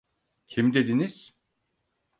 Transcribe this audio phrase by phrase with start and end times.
[0.47, 1.33] Kim dediniz?